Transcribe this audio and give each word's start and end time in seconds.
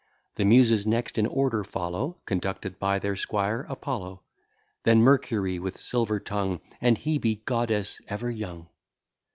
The 0.33 0.45
Muses 0.45 0.87
next 0.87 1.19
in 1.19 1.27
order 1.27 1.63
follow, 1.63 2.17
Conducted 2.25 2.79
by 2.79 2.97
their 2.97 3.15
squire, 3.15 3.67
Apollo: 3.69 4.23
Then 4.83 5.01
Mercury 5.03 5.59
with 5.59 5.77
silver 5.77 6.19
tongue; 6.19 6.59
And 6.81 6.97
Hebe, 6.97 7.45
goddess 7.45 8.01
ever 8.07 8.31
young. 8.31 8.67